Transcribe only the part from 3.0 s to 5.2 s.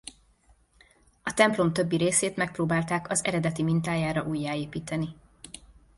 az eredeti mintájára újjáépíteni.